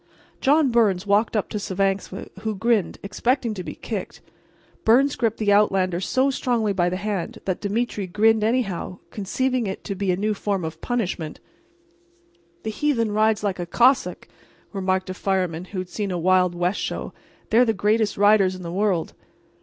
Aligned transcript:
John 0.39 0.71
Byrnes 0.71 1.05
walked 1.05 1.35
up 1.37 1.47
to 1.49 1.59
Svangvsk, 1.59 2.39
who 2.39 2.55
grinned, 2.55 2.97
expecting 3.03 3.53
to 3.53 3.63
be 3.63 3.75
kicked. 3.75 4.19
Byrnes 4.83 5.15
gripped 5.15 5.37
the 5.37 5.53
outlander 5.53 6.01
so 6.01 6.31
strongly 6.31 6.73
by 6.73 6.89
the 6.89 6.97
hand 6.97 7.37
that 7.45 7.61
Demetre 7.61 8.07
grinned 8.07 8.43
anyhow, 8.43 8.97
conceiving 9.11 9.67
it 9.67 9.83
to 9.83 9.93
be 9.93 10.11
a 10.11 10.17
new 10.17 10.33
form 10.33 10.65
of 10.65 10.81
punishment. 10.81 11.39
"The 12.63 12.71
heathen 12.71 13.11
rides 13.11 13.43
like 13.43 13.59
a 13.59 13.67
Cossack," 13.67 14.27
remarked 14.73 15.11
a 15.11 15.13
fireman 15.13 15.65
who 15.65 15.77
had 15.77 15.89
seen 15.89 16.09
a 16.09 16.17
Wild 16.17 16.55
West 16.55 16.79
show—"they're 16.79 17.63
the 17.63 17.71
greatest 17.71 18.17
riders 18.17 18.55
in 18.55 18.63
the 18.63 18.71
world." 18.71 19.13